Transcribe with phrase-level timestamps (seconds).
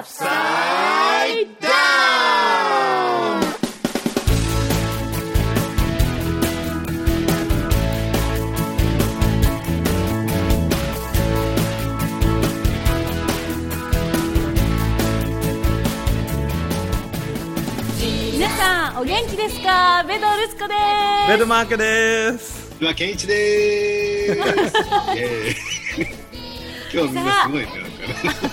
[0.00, 1.70] Upside Down!
[18.32, 20.04] 皆さんお元気ですか？
[20.06, 20.74] ベドルツコで
[21.28, 22.78] ベドマークです。
[22.80, 24.76] では健一でーす。
[25.14, 26.06] イエーイ
[26.94, 27.89] 今日みんなすごいね。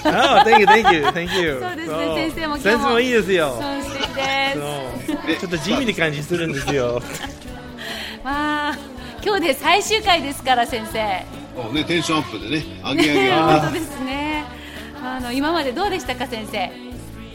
[0.05, 1.59] Oh, thank you, thank you, thank you.
[1.59, 2.57] そうですね先生も今日も。
[2.57, 3.61] 先生もいいですよ。
[3.61, 4.53] そう素敵で
[5.35, 5.39] す。
[5.41, 7.01] ちょっと地味な感じするんですよ。
[8.23, 8.77] まあ
[9.23, 11.25] 今日で最終回ですから先生。
[11.61, 14.45] もうねテンションアップでね、 上げ上げ本当ですね。
[15.03, 16.57] あの今までどうでしたか先生？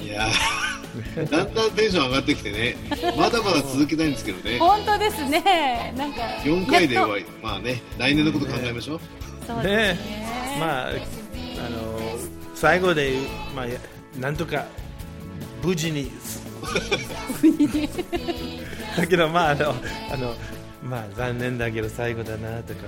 [0.03, 2.77] いやーだんだんテンション上がってきてね、
[3.17, 4.59] まだまだ続けたいんですけどね。
[4.59, 5.95] 本当ですね。
[5.97, 9.01] なんか4回で終わり、まあね、来年のこと考えましょう。
[9.47, 9.77] そうですね。
[9.77, 10.91] ね、まあ、
[12.63, 13.19] 最後で、
[13.57, 13.77] まあ、や
[14.21, 14.67] なんとか
[15.65, 16.13] 無事に。
[18.97, 19.75] だけど、まあ、あの、
[20.13, 20.37] あの、
[20.81, 22.83] まあ、残念だけど最後だなとか。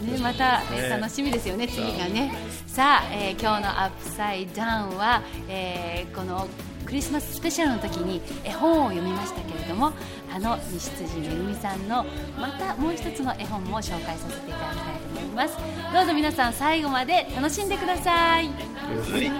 [0.00, 2.32] ね、また、ねね楽しみですよね、次がね。
[2.68, 6.46] さあ、えー今日のアップサイダウンは、えーこの
[6.86, 9.92] クリスマススペシャルの時に絵本を読みましたけれども、
[10.32, 12.06] あの西辻めぐみさんの
[12.38, 15.56] またもう一つの絵本も紹介させていただきたいと思います。
[15.92, 18.46] どうぞ皆さん最後まで楽しんでください。
[18.46, 19.32] はい。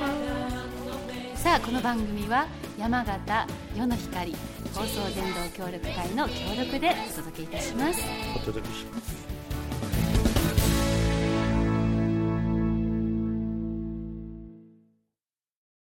[1.36, 4.34] さあこの番組は山形世の光
[4.74, 8.00] 放送電動協力隊の協力でお届けいたします。
[8.34, 9.26] お届けします。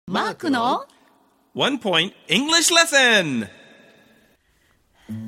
[0.08, 0.86] マークの
[1.54, 3.46] One point English lesson!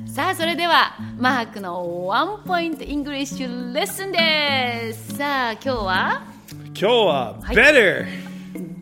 [0.06, 5.18] さあ、それでは、マークのワンポイントイングリッシュレッスンです。
[5.18, 6.22] さあ、今日は
[6.68, 8.06] 今日は、はい、better!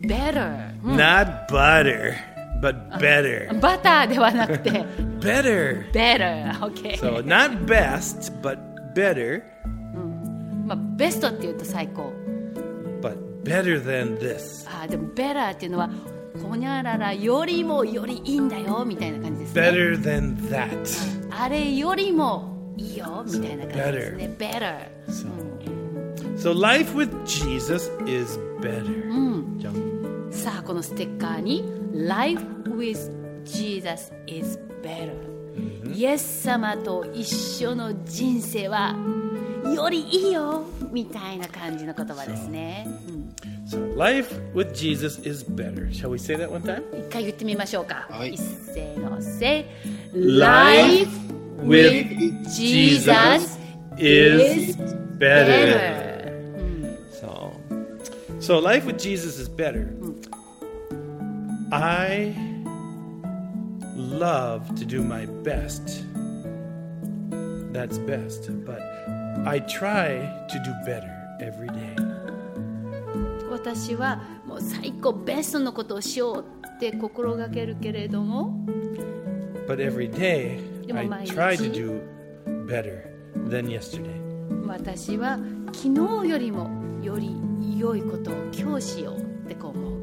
[0.07, 2.13] better、うん、not butter,
[2.61, 3.59] but uh, better.
[3.59, 4.71] バターではなくて
[5.19, 5.91] better.
[5.91, 6.97] better, okay.
[6.97, 8.57] So, not best, but
[8.95, 9.43] better.
[9.65, 10.65] Mm.
[10.65, 12.13] まあ、ベストっていうと最高。
[13.01, 14.65] But better than this.
[14.65, 15.89] Ah, あでも、better っていうのは
[16.41, 19.61] ほにゃららよりもよりいいんだよみたいな感じですね。
[19.61, 21.29] Better than that.
[21.31, 24.35] あれよりもいいよみたいな感じですね。
[24.37, 25.03] Better.
[26.37, 26.53] So.
[26.53, 29.59] life with Jesus is better.
[29.59, 31.63] じゃんさあこのステッカーに
[31.93, 33.11] 「Life with
[33.45, 35.13] Jesus is better」
[35.93, 38.95] イエス様と一緒の人生は
[39.75, 43.22] よりいいよみたいな感じの言葉ですね、うん
[43.66, 45.92] So life with Jesus is better.
[45.92, 46.82] Shall we say that one time?
[46.92, 49.66] 一回言ってみましょうか、はい一斉のせ
[50.14, 51.10] Life
[51.62, 53.58] with Jesus
[53.98, 54.76] is
[55.18, 55.18] better.
[55.18, 56.28] better
[57.12, 57.52] So,
[58.40, 59.88] so life with Jesus is better.
[61.70, 62.34] I
[63.96, 66.04] love to do my best.
[67.72, 68.80] That's best, but
[69.46, 72.01] I try to do better every day.
[73.53, 78.65] 私はもう最高ベストのことをしようって心がけるけれども。
[79.67, 80.59] But every day,
[80.91, 82.01] I try to do
[82.65, 83.13] better
[83.47, 84.19] than yesterday.
[84.67, 85.37] 私は
[85.71, 86.69] 昨日よりも
[87.03, 87.35] より
[87.77, 89.93] 良いことを今日しようってこう思う。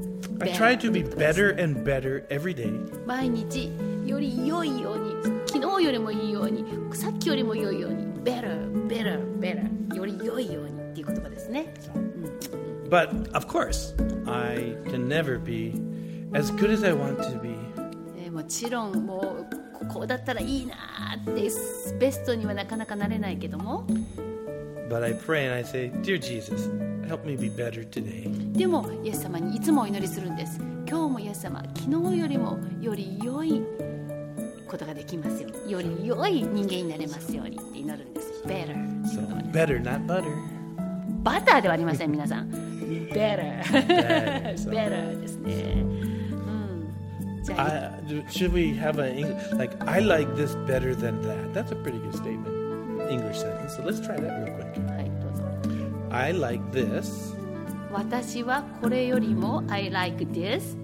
[0.42, 2.70] I try to be better and better every day.
[3.04, 3.72] 毎日
[4.06, 5.10] より良いように
[5.46, 11.74] 昨日よりもいいようにさっきよりも良いように better better better より良いようにっていう言葉ですね
[12.90, 13.94] But of course,
[14.26, 15.72] I can never be
[16.34, 17.50] as good as I want to be.
[18.18, 23.84] えーもちろんもうここうだったらいいなーってベストにはなかなかなれないけども
[24.88, 26.68] But I pray and I say, Dear Jesus,
[27.06, 28.28] help me be better today.
[28.56, 30.58] でもイエス様にいつもお祈りするんです
[30.88, 33.62] 今日もイエス様昨日よりもより良い
[34.68, 38.74] ことができますよより良い人間になれますようにって祈るんです better
[39.04, 39.20] So
[39.52, 40.24] better, not butter.
[41.22, 42.50] バターではありません皆さん
[43.13, 50.33] better Better, so- better ですねうんじゃあ I, do- should we have an English like I like
[50.35, 51.53] this better than that?
[51.53, 52.47] That's a pretty good statement,
[53.11, 53.75] English sentence.
[53.75, 54.85] So let's try that real quick.
[54.87, 55.43] はいどうぞ
[56.11, 57.35] I like this
[57.91, 60.75] 私はこれよりも I like this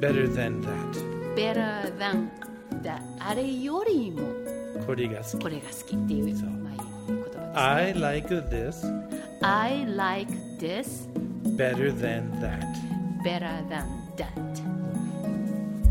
[0.00, 1.34] better than that.
[1.36, 2.28] better than
[2.82, 4.22] that あれよりも
[4.86, 5.42] これが好き。
[5.42, 8.76] これが好きっていうそうまあいい言葉ですね I like this
[9.42, 11.08] I like this
[11.56, 12.64] better than that.
[13.24, 13.86] better than
[14.16, 14.32] that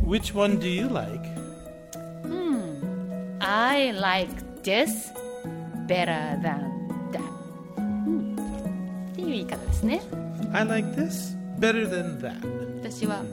[0.04, 1.38] Which one do you like?
[3.40, 5.12] I like this
[5.88, 6.68] better than
[7.12, 7.22] that、
[7.78, 8.36] うん、
[9.12, 10.02] っていう言い方ですね
[10.54, 12.36] I like this better than that.
[12.82, 13.24] 私は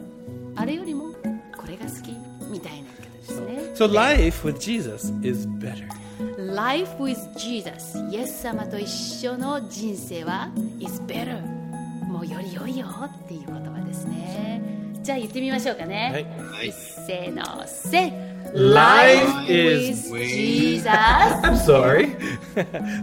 [0.55, 1.13] あれよりも
[1.57, 2.13] これが好き
[2.51, 5.89] みたいな言い方ですね So life with Jesus is better.
[6.56, 10.50] Life with Jesus イエス様と一緒の人生は
[10.80, 11.42] is better
[12.08, 14.62] もうより良いよっていう言葉ですね
[15.02, 16.12] じゃあ言ってみましょうかね、
[16.52, 18.12] はい一斉のせ
[18.54, 22.16] Life is with Jesus I'm sorry.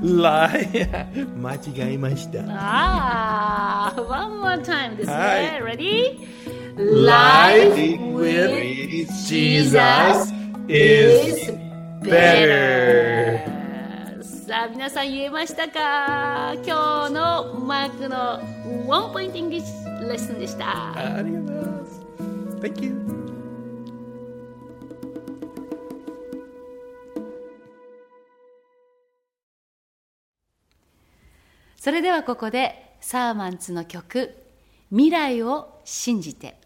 [0.03, 0.89] Lie.
[1.37, 2.41] 間違えました。
[2.49, 6.27] ああ one more time ですね、はい Ready?
[6.77, 7.77] Life
[8.17, 10.33] with Jesus
[10.69, 11.53] is
[12.03, 13.26] better.
[14.47, 16.53] さあ皆さん言えましたか？
[16.65, 18.41] 今日のマークの
[18.87, 22.01] ワンポイントイングリッシュレッスンでしたありがとうございます。
[22.61, 22.97] Thank you.
[31.77, 34.33] それではここでサーマンツの曲
[34.91, 36.61] 「未来を信じて」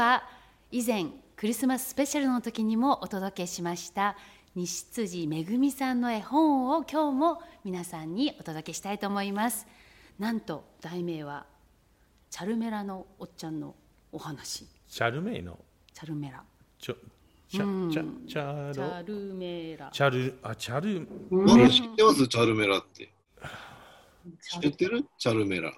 [0.00, 0.22] は
[0.70, 1.04] 以前
[1.36, 4.16] クリスマススペシャルの時にもお届けしました
[4.54, 9.66] 西辻めぐみさんの絵本を今日も皆さんにお届けしたいと思います。
[10.18, 11.44] なんと題名は
[12.30, 13.74] チャルメラのおっちゃんの
[14.10, 14.66] お話。
[14.88, 15.58] チャルメイの？
[15.92, 16.42] チャルメラ。
[16.78, 16.96] ちょ
[17.50, 19.90] チャチャチャロチャルメラ。
[19.92, 21.06] チャルあチャル。
[21.70, 22.26] 知ってます？
[22.26, 23.10] チャルメラって。
[24.60, 25.04] 知ってる？
[25.18, 25.70] チャルメラ。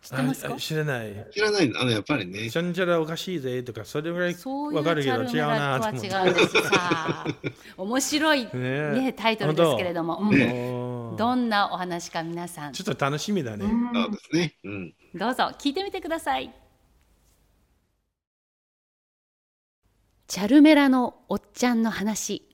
[0.00, 0.54] 知ってますか？
[0.54, 1.26] あ知らない。
[1.32, 1.68] 知らない。
[1.68, 2.48] のあの、やっぱりね。
[2.48, 4.36] ちゃんちゃらおかしいぜとかそれぐらい
[4.72, 6.62] わかるけど違うなと思って違うんです。
[6.62, 7.26] さ
[7.76, 11.16] 面白い、えね、タイトルですけれども、うん。
[11.16, 12.72] どんなお話か皆さん。
[12.72, 14.54] ちょっと楽しみだね、そうですね。
[14.64, 14.94] うん。
[15.14, 16.54] どうぞ聞いてみてください。
[20.28, 22.47] チャルメラのおっちゃんの話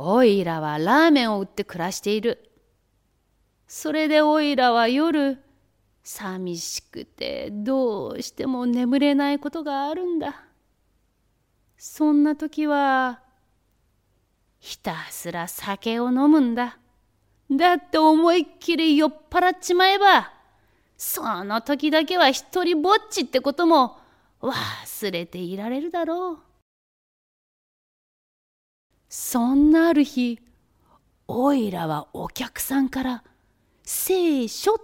[0.00, 2.50] おいらはラーメンを売って暮らしている。
[3.66, 5.42] それでおいらは夜、
[6.04, 10.44] 寂しくてどうしても眠れないことがあるんだ。
[11.76, 13.20] そんな時は、
[14.60, 16.78] ひたすら酒を飲むんだ。
[17.50, 20.32] だって思いっきり酔っ払っちまえば、
[20.96, 23.98] その時だけは一人ぼっちってことも
[24.40, 26.47] 忘れていられるだろう。
[29.08, 30.38] そんなある日、
[31.26, 33.24] おいらはお客さんから
[33.82, 34.76] 聖書っ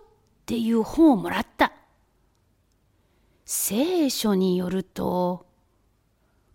[0.46, 1.72] ていう本をもらった。
[3.44, 5.46] 聖書によると、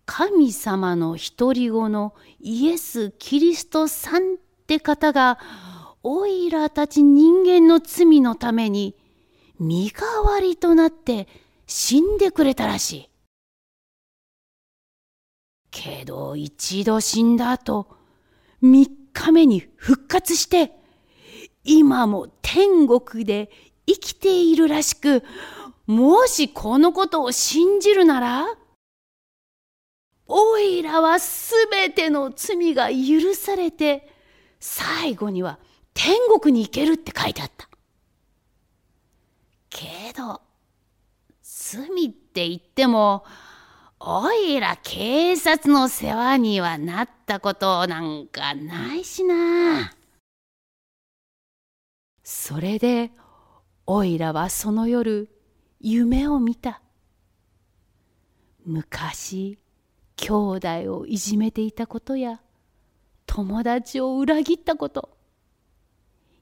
[0.04, 4.36] 神様の独り子のイエス・キリストさんっ
[4.66, 5.38] て方が、
[6.02, 8.96] おいらたち人間の罪のために
[9.58, 11.28] 身代わりとなって
[11.66, 13.09] 死んでくれたらしい。
[15.70, 17.86] けど一度死んだ後、
[18.60, 20.72] 三日目に復活して、
[21.64, 23.50] 今も天国で
[23.86, 25.22] 生きているらしく、
[25.86, 28.46] もしこのことを信じるなら、
[30.26, 34.08] おいらはすべての罪が許されて、
[34.60, 35.58] 最後には
[35.94, 37.68] 天国に行けるって書いてあった。
[39.70, 40.40] けど、
[41.42, 43.24] 罪って言っても、
[44.02, 49.92] おいら警察の世話にはなったことなんかないしな。
[52.24, 53.10] それで、
[53.86, 55.28] おいらはその夜、
[55.80, 56.80] 夢を見た。
[58.64, 59.58] 昔、
[60.16, 62.40] 兄弟をいじめていたことや、
[63.26, 65.10] 友達を裏切ったこと、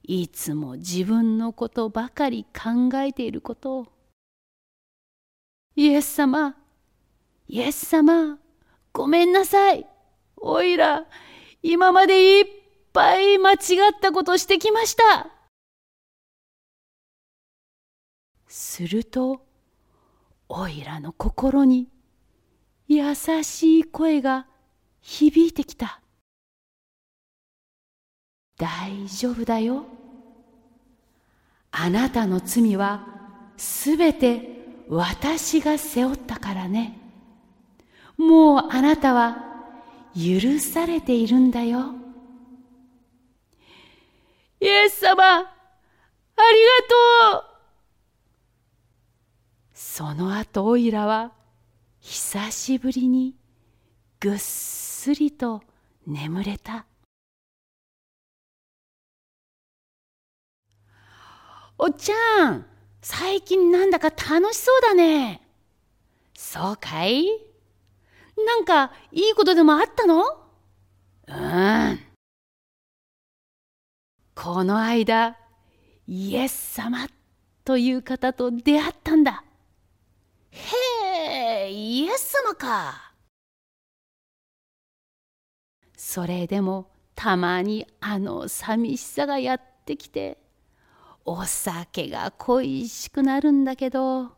[0.05, 3.87] いつも自分のことばかり考えていることを。
[5.75, 6.55] イエス様、
[7.49, 8.39] イエス様、
[8.93, 9.87] ごめんなさい。
[10.37, 11.07] おいら、
[11.63, 12.45] 今までいっ
[12.93, 13.59] ぱい間違っ
[13.99, 15.31] たことしてきました。
[18.47, 19.47] すると、
[20.51, 21.89] おいらの心に
[22.87, 24.47] 優しい声が
[25.01, 26.03] 響いてきた。
[28.59, 29.87] 大丈夫だよ。
[31.71, 33.07] あなたの罪は
[33.57, 36.98] すべて私が背負ったからね。
[38.19, 39.39] もうあなたは
[40.15, 41.95] 許されているんだよ。
[44.61, 45.53] イエス様、ありが
[47.33, 47.49] とう
[49.73, 51.33] その後オイラは
[52.01, 53.37] 久しぶりに
[54.19, 55.63] ぐっすりと
[56.05, 56.87] 眠れた。
[61.79, 62.67] おっちゃん、
[63.01, 65.41] 最近なんだか楽しそうだね。
[66.35, 67.48] そうかい？
[68.47, 70.23] なんかいいことでもあったの？
[71.27, 72.01] うん。
[74.35, 75.37] この間、
[76.07, 77.09] イエス様
[77.65, 79.45] という方と出会ったんだ。
[80.51, 83.13] へえ、イエス様か。
[85.97, 90.39] それでもたまにあの寂しさがやってきて、
[91.25, 94.31] お酒が恋しくなるんだけど、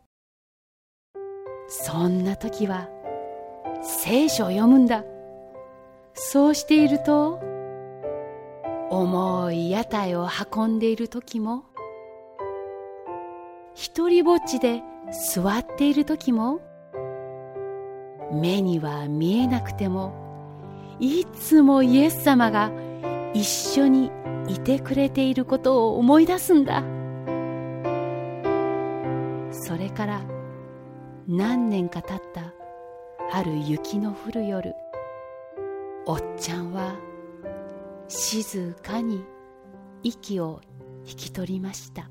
[1.69, 2.89] そんな時は
[3.81, 5.03] 聖書を読むんだ。
[6.13, 7.39] そうしていると、
[8.89, 11.63] 重い屋台を運んでいる時も、
[13.73, 14.83] 一人ぼっちで
[15.33, 16.61] 座っている時も、
[18.31, 20.13] 目には見えなくても、
[20.99, 22.71] いつもイエス様が
[23.33, 24.11] 一緒に
[24.47, 26.83] いてくれていることを思い出すんだ。
[29.51, 30.21] それから
[31.27, 32.53] 何年か経った
[33.33, 34.75] ある雪の降る夜、
[36.05, 36.95] おっちゃんは
[38.09, 39.23] 静かに
[40.03, 40.59] 息を
[41.05, 42.09] 引き取りました。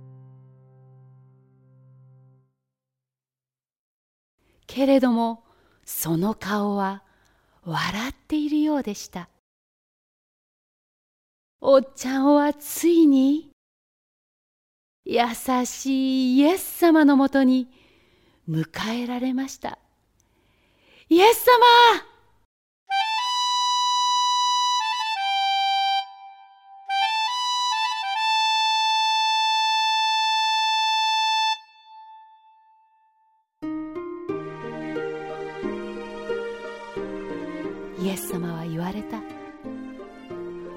[4.66, 5.44] けれども
[5.84, 7.02] その顔は
[7.64, 9.28] 笑っているようでした。
[11.60, 13.50] おっちゃんはついに
[15.04, 15.24] 優
[15.66, 17.68] しいイエス様のもとに
[18.48, 19.78] 迎えられました。
[21.12, 21.50] イエス様。
[37.98, 39.18] イエス様は言われた。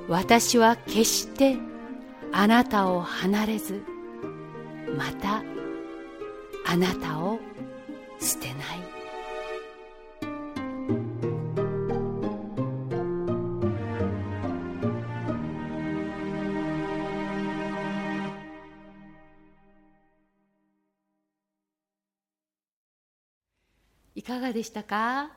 [0.09, 1.57] 私は決して
[2.31, 3.83] あなたを離れず
[4.97, 5.43] また
[6.65, 7.37] あなたを
[8.19, 8.82] 捨てない。
[24.53, 25.31] でしたか、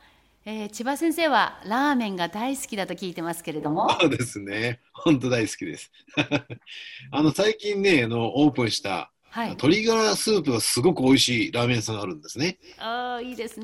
[0.45, 4.81] えー千葉先生はラーメンが大好きだと聞いてますけれどもそうですね。
[4.93, 5.91] 本当大好きです。
[7.11, 12.59] あの、最近ね、あの、オープンした、はい鶏ガラスープがすごく美味しいラーメン屋さんがあるんですね。
[12.79, 13.61] ああいいです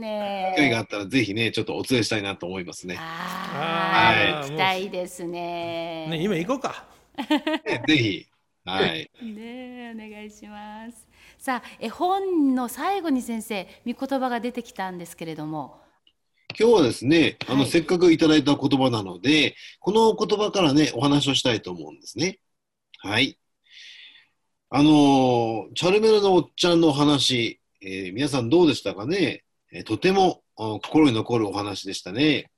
[0.54, 2.96] 機会があねったらぜひね、ちょっとお連れしたいなと思いますね。
[2.96, 3.02] あ
[3.52, 6.86] あ、はい行きたいですねね、今行こうか。
[7.66, 8.26] ねぜひ。
[8.64, 9.10] はい。
[9.20, 11.08] ねえお願いします
[11.42, 15.80] さあ絵本の最後に先生御言葉が出てきたんですけれども
[16.56, 22.38] 今日はですね、あの、はいせっかくいただいた言葉なので、この言葉からね、お話をしたいと思うんですね。
[22.98, 23.40] はい。
[24.70, 32.52] あのーチャルメラのおっちゃんのお話、えー皆さんどうでしたかね、えーとてもあ心に残るお話でしたね。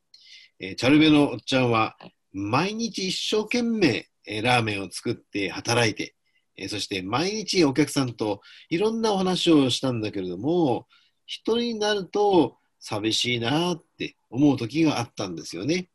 [0.60, 1.96] えーチャルメラのおっちゃんは、
[2.34, 6.14] 毎日一生懸命、えーラーメンを作って働いて、
[6.56, 8.40] えーそして毎日お客さんと
[8.70, 10.86] いろんなお話をしたんだけれども、
[11.26, 15.90] 一人になると寂しいなって思う時があったんですよね。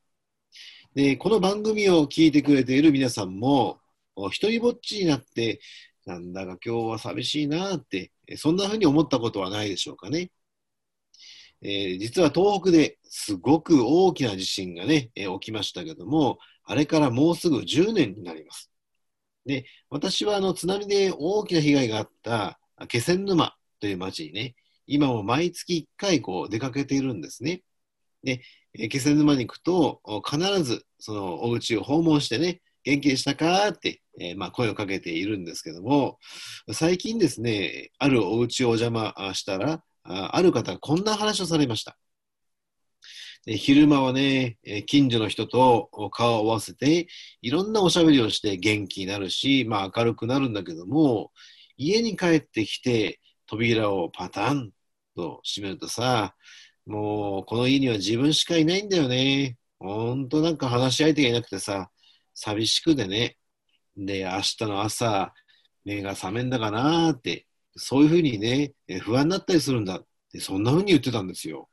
[0.95, 3.79] で、この番組を聞いてくれている皆さんも、
[4.31, 5.61] 一人ぼっちになって、
[6.05, 10.31] なんだか今日は寂しいなって、そんな風に思ったことはないでしょうかね。
[11.61, 18.68] えー実は東北ですごく大きな地震がね、えー起きましたけども、あれからもうすぐ10年になります。
[19.45, 24.55] で、私はあの津波で大きな被害があった気仙沼という町にね、
[24.87, 27.61] 今も毎月1回こう出かけているんですね。
[28.23, 28.41] で、
[28.89, 36.17] 気仙沼に行くと、必ずそのお家を訪問してね、元気でしたかって、えーまあ、声をかけているんですけども、
[36.73, 41.97] 最近ですね、あるお家をお邪魔したら、ある方がこんな話をされました。
[43.45, 47.07] で昼間はね、近所の人と顔を合わせて、
[47.41, 51.31] いろんなおしゃべりをして元気になるし、まあ明るくなるんだけども、
[51.77, 54.71] 家に帰ってきて扉をパタン
[55.15, 56.35] と閉めるとさ、
[56.85, 59.57] もうこの家には自分しかいないんだよね。
[59.79, 61.89] ほんとなんか話し相手がいなくてさ、
[62.33, 63.37] 寂しくてね。
[63.95, 65.33] で、明日の朝、
[65.85, 71.69] 目が覚めんだかなーって、そういうふうにね、不安になったりするんだって、そんなふうに言ってたんですよ。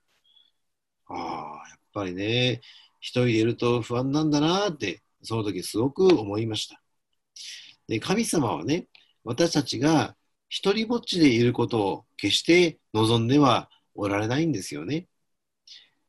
[1.09, 2.61] ああ、やっぱりね、
[3.01, 6.83] 一人でいると不安なんだなって、その時すごく思いました。
[7.89, 8.89] で、神様はね、
[9.25, 10.17] 私たちが
[10.49, 15.07] 一人ぼっちでいることを決して望んではおられないんですよね。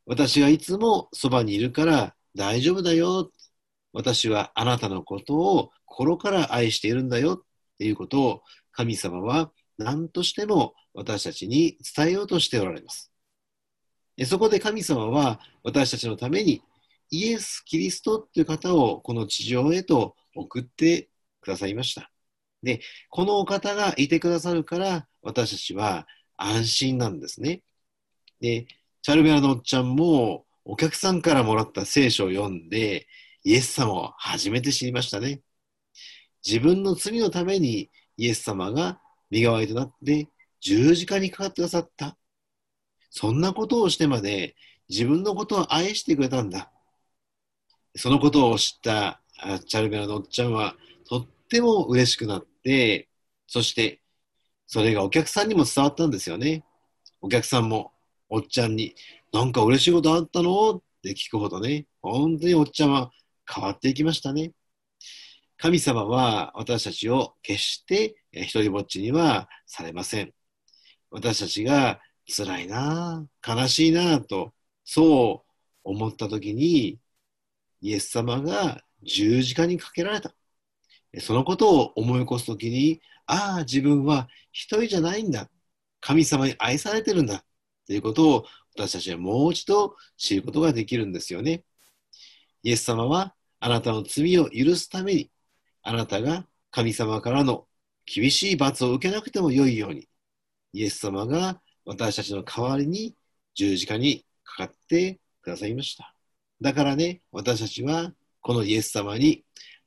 [0.06, 3.30] 私がいつもそばにいるから大丈夫だよ。
[3.92, 7.40] 私はあなたのことを心から愛しているんだよっ
[7.78, 13.10] ていうことを神様は何としても私たちに伝えようとしておられます。
[14.26, 16.62] そこで神様は私たちのために
[17.10, 21.08] イエス・キリストっていう方をこの地上へと送って
[21.40, 22.10] くださいました。
[22.62, 27.62] で、このお方がいてくださるから私たちは安心なんですね。
[28.40, 28.66] で、
[29.02, 33.06] チャルメラのおっちゃんもお客さんからもらった聖書を読んで
[33.44, 35.40] イエス様を初めて知りましたね。
[36.46, 39.00] 自分の罪のためにイエス様が
[39.30, 40.28] 身代わりとなって
[40.60, 42.17] 十字架にかかってくださった。
[43.10, 44.54] そんなことをしてまで
[44.88, 46.70] 自分のことを愛してくれたんだ。
[47.96, 49.20] そのことを知った
[49.66, 50.76] チャルメラのおっちゃんは
[51.08, 53.08] とっても嬉しくなって、
[53.46, 54.00] そして
[54.66, 56.64] それがお客さんにも伝わったんですよね。
[57.20, 57.92] お客さんも
[58.28, 58.94] おっちゃんに
[59.32, 60.70] なんか嬉しいことあったの？
[60.76, 63.10] って聞くほどね、本当におっちゃんは
[63.50, 64.52] 変わっていきましたね。
[65.56, 70.32] 神様は私たちを決してえー一人ぼっちにはされません。
[71.10, 75.50] 私たちが辛いなあ、悲しいなと、そう
[75.84, 77.00] 思ったときに、
[77.80, 80.34] イエス様が十字架にかけられた。
[81.20, 85.50] そのことを思い起こすときに、ああ、自分は一人じゃないんだ。
[86.00, 87.44] 神様に愛されてるんだ。
[87.86, 88.44] ということを
[88.76, 91.64] 私たちはもう一度知ることができるんですよね。
[92.62, 95.30] イエス様はあなたの罪を許すために、
[95.82, 97.66] あなたが神様からの
[98.06, 100.08] 厳しい罰を受けなくてもよいように、
[100.72, 103.14] イエス様が私たちの代わりに
[103.54, 106.14] 十字架にかかってくださいました。
[106.60, 109.42] だからね、私たちはこのイエス様に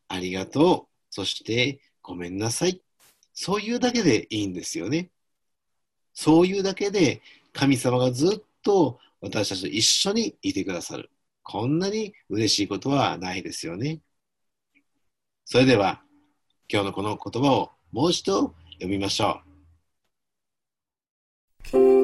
[0.08, 2.82] ありがとう、そしてごめんなさい。
[3.36, 5.12] そういうだけでいいんですよね。
[6.16, 7.22] そういうだけで
[7.54, 11.12] 神様がずっと私たちと一緒にいてくださる。
[11.44, 14.00] こんなに嬉しいことはないですよね。
[15.46, 16.02] それでは
[16.68, 19.51] 今日のこの言葉をもう一度読みましょう。
[21.69, 22.01] 聞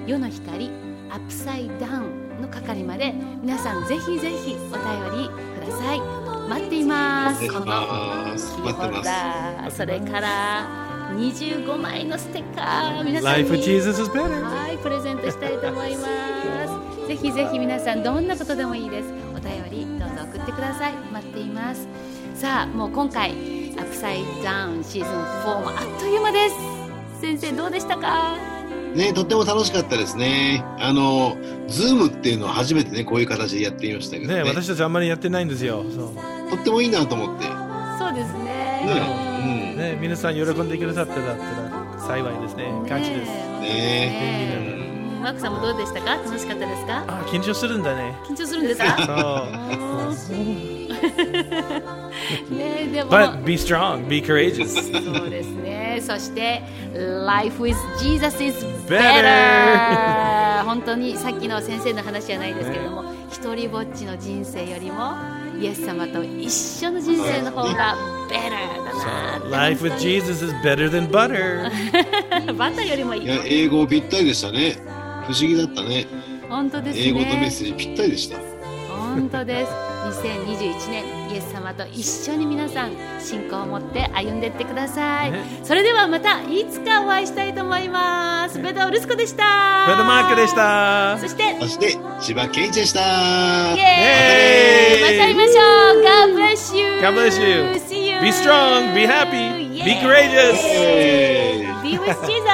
[0.06, 0.70] 世の光
[1.10, 6.00] アップサイドダウンの係まで皆さんぜひぜひお便りください。
[6.48, 7.42] 待っています。
[7.42, 8.52] 待ってます。
[8.56, 14.42] このキーホルダーそれから25枚のステッカー皆さんに Jesus is better.
[14.42, 16.06] はいプレゼントしたいと思いま
[17.02, 17.06] す。
[17.08, 19.08] ぜひぜひ皆さんどんなことでもいいです。
[19.34, 20.92] お便りどうぞ送ってください。
[21.12, 21.88] 待っています。
[22.34, 23.34] さあもう今回ア
[23.82, 26.54] ップサイドダウンシーズン4もあっという間です。
[27.20, 28.55] 先生どうでしたか？
[28.96, 30.64] ね、とっても楽しかったですね。
[30.78, 31.36] あの、
[31.68, 34.42] ズームっていうのは初めてね、こういう形でやってみましたけどね。
[34.42, 35.84] ね、私たちあんまりやってないんですよ。
[35.94, 36.14] そう。
[36.50, 37.44] とってもいいなと思って。
[37.98, 38.44] そうですね
[38.86, 41.36] ねうんね、皆さん喜んでくださったら
[41.98, 42.64] 幸いですね。
[42.88, 43.30] 感謝です。
[43.30, 44.56] ねね
[45.18, 46.14] うんマークさんもどうでしたか？
[46.16, 47.04] 楽しかったですか？
[47.08, 48.14] あ、緊張するんだね。
[48.26, 49.48] 緊張するんですか？
[50.16, 50.36] そう。
[52.56, 54.66] ねでも But be strong, be courageous.
[55.04, 55.85] そうですね。
[56.06, 56.62] そして、
[57.26, 60.62] Life with Jesus is better!
[60.64, 65.14] 本当にさっきの先生の話じゃないですけれども、一人ぼっちの人生よりも、
[65.60, 67.96] イエス様と一緒の人生の方が
[68.30, 68.58] better だ
[68.94, 69.48] なって。
[69.50, 71.70] Life with Jesus is better than butter.
[72.54, 74.76] バターよりもいいやい。、英語ぴったりでしたね。
[75.26, 76.06] 不思議だったね。
[76.48, 77.04] 本当ですね。
[77.08, 78.38] 英語とメッセージぴったりでした。
[78.96, 79.72] 本当です。
[80.22, 81.04] 2021年、
[81.36, 85.32] イエス様と一緒に皆さん、信仰を持って歩んでいってください。
[85.32, 88.58] ねそれではまたいつかお会いしたいと思います。
[88.58, 89.86] ベドウルスコでした。
[89.86, 91.18] ベドマークでした。
[91.18, 93.00] そして、そして、千葉健一でした。
[93.74, 97.80] イエーイまた会いましょう God bless you God bless you.
[97.80, 100.56] See you Be strong, be happy, be courageous.
[100.64, 102.46] えー Be with Jesus!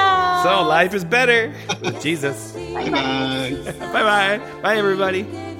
[0.43, 2.53] So life is better with Jesus.
[2.73, 3.53] バイバイ。
[3.93, 4.61] bye bye.
[4.61, 5.52] Bye, everybody.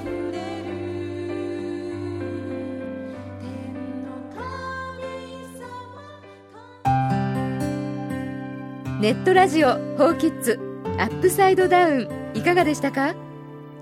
[9.04, 10.58] ネットラジオ「ホーキッズ
[10.98, 13.16] アップサイドダウン」いかがでしたか？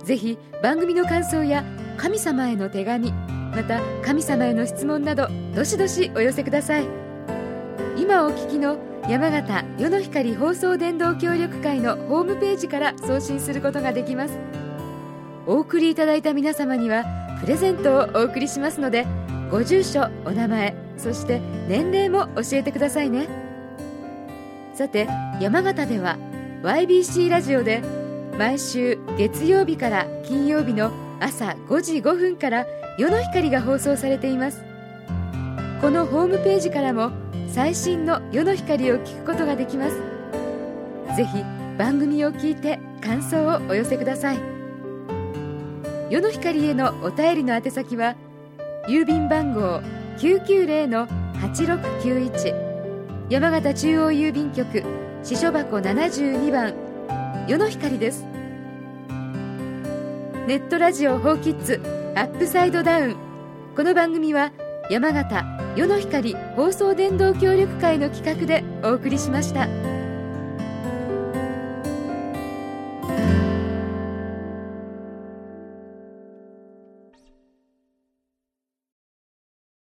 [0.04, 1.64] ぜひ番組の感想や
[1.96, 6.88] 神様への手紙また神様への質問などどしどしお寄せください。
[7.98, 14.40] 今お聞きの山形世の光放送伝道協力会のホームページから送信することができます。
[15.46, 17.04] お送りいただいた皆様には
[17.42, 19.06] プレゼントをお送りしますので
[19.52, 23.51] ご住所お名前そして年齢も教えてくださいね。
[24.74, 25.08] さて
[25.40, 26.18] 山形では
[26.64, 27.82] YBC ラジオで
[28.38, 32.66] 毎週月曜日から金曜日の朝5時5分から
[32.98, 34.64] 夜の光が放送されています。
[35.82, 37.12] このホームページからも
[37.50, 39.98] 最新の夜の光を聞くことができます。
[41.18, 41.44] ぜひ
[41.78, 44.40] 番組を聞いて感想をお寄せください。
[46.10, 48.16] 夜の光へのお便りの宛先は
[48.88, 49.82] 郵便番号
[50.18, 52.71] 990-8691
[53.32, 54.84] 山形中央郵便局
[55.24, 56.74] 支所箱72番
[57.48, 58.26] 世の光です
[60.48, 61.80] ネットラジオ「ホーキッズ
[62.14, 63.16] アップサイドダウン」
[63.74, 64.52] この番組は
[64.90, 65.46] 山形
[65.78, 69.81] 世の光放送電動協力会の企画でお送りしました。